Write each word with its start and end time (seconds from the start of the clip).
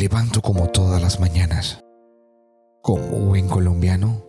levanto 0.00 0.40
como 0.40 0.70
todas 0.70 1.00
las 1.02 1.20
mañanas. 1.20 1.84
Como 2.82 3.26
buen 3.26 3.48
colombiano, 3.48 4.24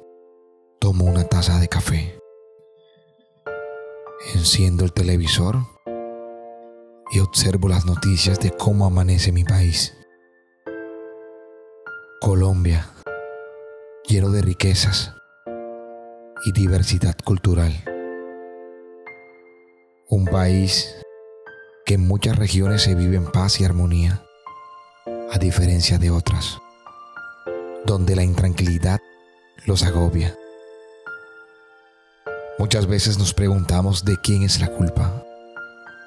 tomo 0.79 1.05
una 1.05 1.23
taza 1.23 1.59
de 1.59 1.69
café. 1.69 2.19
Enciendo 4.35 4.83
el 4.83 4.91
televisor 4.91 5.55
y 7.13 7.19
observo 7.19 7.69
las 7.69 7.85
noticias 7.85 8.39
de 8.39 8.51
cómo 8.51 8.85
amanece 8.85 9.31
mi 9.31 9.45
país. 9.45 9.97
Colombia, 12.19 12.85
lleno 14.07 14.29
de 14.29 14.41
riquezas 14.41 15.15
y 16.45 16.51
diversidad 16.51 17.15
cultural. 17.23 17.71
Un 20.09 20.25
país 20.25 21.01
que 21.91 21.95
en 21.95 22.07
muchas 22.07 22.37
regiones 22.37 22.83
se 22.83 22.95
vive 22.95 23.17
en 23.17 23.29
paz 23.29 23.59
y 23.59 23.65
armonía, 23.65 24.23
a 25.29 25.37
diferencia 25.37 25.97
de 25.97 26.09
otras, 26.09 26.57
donde 27.83 28.15
la 28.15 28.23
intranquilidad 28.23 29.01
los 29.65 29.83
agobia. 29.83 30.33
Muchas 32.57 32.87
veces 32.87 33.17
nos 33.17 33.33
preguntamos 33.33 34.05
de 34.05 34.15
quién 34.23 34.43
es 34.43 34.61
la 34.61 34.69
culpa. 34.69 35.21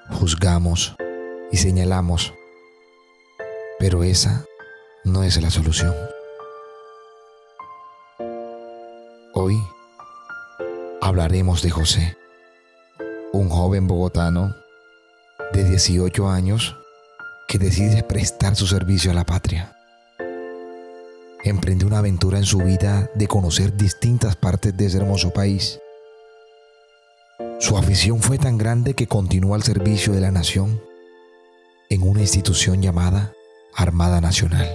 Juzgamos 0.09 0.97
y 1.52 1.59
señalamos, 1.59 2.33
pero 3.78 4.05
esa 4.05 4.47
no 5.05 5.23
es 5.23 5.39
la 5.42 5.51
solución. 5.51 5.95
Hoy 9.34 9.62
hablaremos 11.03 11.61
de 11.61 11.69
José, 11.69 12.16
un 13.34 13.50
joven 13.50 13.87
bogotano 13.87 14.64
de 15.55 15.62
18 15.62 16.28
años 16.28 16.77
que 17.47 17.58
decide 17.58 18.02
prestar 18.02 18.56
su 18.56 18.66
servicio 18.66 19.12
a 19.12 19.14
la 19.14 19.24
patria. 19.24 19.77
Emprende 21.44 21.84
una 21.84 21.98
aventura 21.98 22.38
en 22.38 22.44
su 22.44 22.58
vida 22.58 23.08
de 23.14 23.28
conocer 23.28 23.77
distintas 23.77 24.34
partes 24.34 24.77
de 24.77 24.86
ese 24.86 24.97
hermoso 24.97 25.32
país. 25.32 25.78
Su 27.60 27.78
afición 27.78 28.20
fue 28.20 28.36
tan 28.36 28.58
grande 28.58 28.94
que 28.94 29.06
continuó 29.06 29.55
al 29.55 29.62
servicio 29.62 30.12
de 30.12 30.20
la 30.20 30.32
nación 30.32 30.82
en 31.88 32.02
una 32.02 32.22
institución 32.22 32.82
llamada 32.82 33.32
Armada 33.77 34.20
Nacional. 34.20 34.69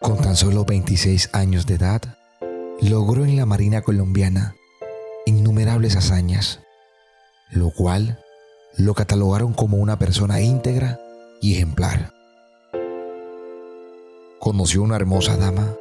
Con 0.00 0.16
tan 0.16 0.34
solo 0.34 0.64
26 0.64 1.30
años 1.34 1.66
de 1.66 1.74
edad, 1.74 2.00
logró 2.80 3.26
en 3.26 3.36
la 3.36 3.44
Marina 3.44 3.82
colombiana 3.82 4.54
innumerables 5.26 5.96
hazañas, 5.96 6.60
lo 7.50 7.70
cual 7.70 8.18
lo 8.78 8.92
catalogaron 8.92 9.54
como 9.54 9.78
una 9.78 9.98
persona 9.98 10.40
íntegra 10.40 11.00
y 11.40 11.54
ejemplar. 11.54 12.12
Conoció 14.38 14.82
una 14.82 14.96
hermosa 14.96 15.36
dama, 15.36 15.74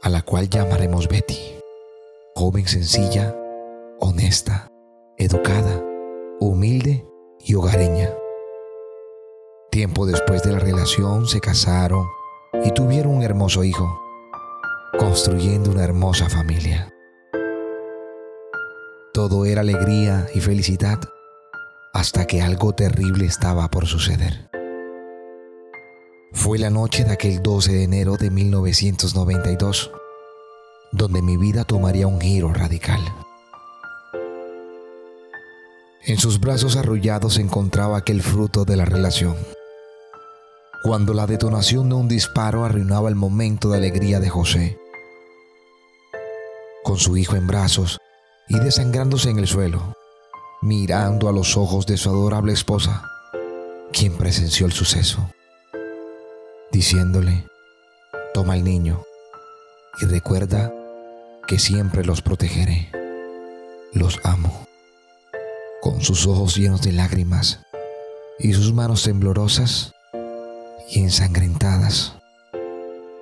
a 0.00 0.08
la 0.08 0.22
cual 0.22 0.48
llamaremos 0.48 1.08
Betty, 1.08 1.38
joven 2.34 2.66
sencilla, 2.66 3.36
honesta, 4.00 4.70
educada, 5.18 5.82
humilde 6.40 7.06
y 7.40 7.54
hogareña. 7.54 8.10
Tiempo 9.70 10.06
después 10.06 10.42
de 10.42 10.52
la 10.52 10.58
relación 10.58 11.26
se 11.26 11.40
casaron 11.40 12.06
y 12.64 12.70
tuvieron 12.70 13.16
un 13.16 13.22
hermoso 13.22 13.64
hijo, 13.64 14.00
construyendo 14.98 15.70
una 15.70 15.84
hermosa 15.84 16.30
familia. 16.30 16.90
Todo 19.12 19.44
era 19.44 19.60
alegría 19.60 20.26
y 20.34 20.40
felicidad 20.40 21.00
hasta 21.96 22.26
que 22.26 22.42
algo 22.42 22.74
terrible 22.74 23.24
estaba 23.24 23.70
por 23.70 23.86
suceder. 23.86 24.50
Fue 26.30 26.58
la 26.58 26.68
noche 26.68 27.04
de 27.04 27.12
aquel 27.12 27.42
12 27.42 27.72
de 27.72 27.84
enero 27.84 28.18
de 28.18 28.30
1992, 28.30 29.90
donde 30.92 31.22
mi 31.22 31.38
vida 31.38 31.64
tomaría 31.64 32.06
un 32.06 32.20
giro 32.20 32.52
radical. 32.52 33.00
En 36.04 36.18
sus 36.18 36.38
brazos 36.38 36.76
arrullados 36.76 37.34
se 37.34 37.40
encontraba 37.40 37.96
aquel 37.96 38.20
fruto 38.20 38.66
de 38.66 38.76
la 38.76 38.84
relación. 38.84 39.34
Cuando 40.82 41.14
la 41.14 41.26
detonación 41.26 41.88
de 41.88 41.94
un 41.94 42.08
disparo 42.08 42.66
arruinaba 42.66 43.08
el 43.08 43.14
momento 43.14 43.70
de 43.70 43.78
alegría 43.78 44.20
de 44.20 44.28
José. 44.28 44.78
Con 46.84 46.98
su 46.98 47.16
hijo 47.16 47.36
en 47.36 47.46
brazos 47.46 47.96
y 48.50 48.58
desangrándose 48.58 49.30
en 49.30 49.38
el 49.38 49.46
suelo, 49.46 49.96
mirando 50.62 51.28
a 51.28 51.32
los 51.32 51.56
ojos 51.56 51.86
de 51.86 51.96
su 51.96 52.08
adorable 52.08 52.52
esposa, 52.52 53.02
quien 53.92 54.16
presenció 54.16 54.66
el 54.66 54.72
suceso, 54.72 55.30
diciéndole, 56.72 57.46
toma 58.34 58.54
al 58.54 58.64
niño 58.64 59.02
y 60.00 60.06
recuerda 60.06 60.72
que 61.46 61.58
siempre 61.58 62.04
los 62.04 62.22
protegeré, 62.22 62.90
los 63.92 64.18
amo. 64.24 64.66
Con 65.80 66.00
sus 66.00 66.26
ojos 66.26 66.56
llenos 66.56 66.82
de 66.82 66.92
lágrimas 66.92 67.60
y 68.38 68.52
sus 68.52 68.72
manos 68.72 69.04
temblorosas 69.04 69.92
y 70.90 71.00
ensangrentadas, 71.00 72.14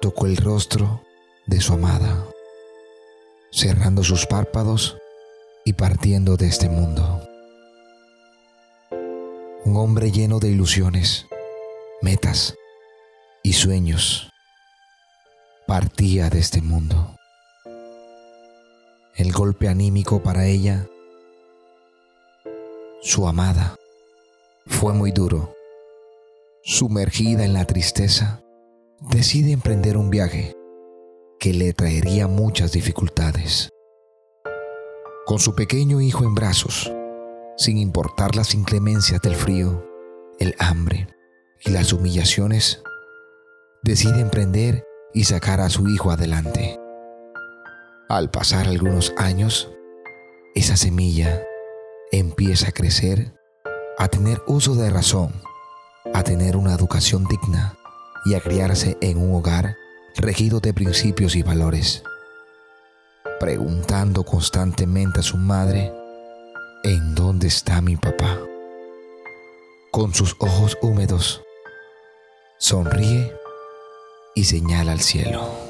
tocó 0.01 0.27
el 0.27 0.37
rostro 0.37 1.03
de 1.47 1.61
su 1.61 1.75
amada, 1.75 2.27
cerrando 3.53 4.03
sus 4.03 4.27
párpados 4.27 4.97
y 5.65 5.75
partiendo 5.75 6.37
de 6.37 6.49
este 6.49 6.69
mundo. 6.69 7.24
Hombre 9.77 10.13
lleno 10.13 10.39
de 10.39 10.51
ilusiones, 10.51 11.27
metas 12.01 12.55
y 13.43 13.55
sueños 13.55 14.31
partía 15.67 16.31
de 16.31 16.39
este 16.39 16.63
mundo. 16.63 17.17
El 19.17 19.33
golpe 19.33 19.69
anímico 19.69 20.23
para 20.23 20.47
ella, 20.47 20.87
su 23.03 23.27
amada, 23.27 23.75
fue 24.67 24.93
muy 24.93 25.11
duro. 25.11 25.53
Sumergida 26.63 27.45
en 27.45 27.53
la 27.53 27.65
tristeza, 27.65 28.43
decide 29.01 29.51
emprender 29.51 29.97
un 29.97 30.09
viaje 30.09 30.55
que 31.41 31.53
le 31.53 31.73
traería 31.73 32.29
muchas 32.29 32.71
dificultades 32.71 33.71
con 35.27 35.41
su 35.41 35.57
pequeño 35.57 36.01
hijo 36.01 36.25
en 36.25 36.35
brazos, 36.37 36.93
sin 37.57 37.79
importar 37.79 38.37
las 38.37 38.55
inclemencias 38.55 39.21
del 39.23 39.35
frío, 39.35 39.85
el 40.39 40.55
hambre 40.59 41.09
y 41.65 41.71
las 41.71 41.93
humillaciones, 41.93 42.83
decide 43.83 44.21
emprender 44.21 44.85
y 45.13 45.25
sacar 45.25 45.61
a 45.61 45.71
su 45.71 45.89
hijo 45.89 46.11
adelante. 46.11 46.79
Al 48.09 48.31
pasar 48.31 48.69
algunos 48.69 49.13
años, 49.17 49.71
esa 50.55 50.77
semilla 50.77 51.43
empieza 52.13 52.69
a 52.69 52.73
crecer, 52.73 53.35
a 53.99 54.09
tener 54.09 54.43
uso 54.47 54.75
de 54.75 54.91
razón, 54.91 55.33
a 56.13 56.23
tener 56.23 56.57
una 56.57 56.75
educación 56.75 57.25
digna 57.25 57.79
y 58.27 58.35
a 58.35 58.41
criarse 58.41 58.99
en 59.01 59.19
un 59.19 59.35
hogar 59.35 59.77
regido 60.17 60.61
de 60.61 60.75
principios 60.75 61.35
y 61.37 61.43
valores 61.43 62.03
preguntando 63.45 64.25
constantemente 64.25 65.21
a 65.21 65.23
su 65.23 65.37
madre, 65.37 65.93
¿en 66.85 67.15
dónde 67.15 67.49
está 67.49 67.81
mi 67.81 67.97
papá? 67.97 68.39
Con 69.91 70.13
sus 70.13 70.37
ojos 70.39 70.77
húmedos, 70.83 71.43
sonríe 72.59 73.33
y 74.35 74.45
señala 74.45 74.93
al 74.93 75.01
cielo. 75.01 75.64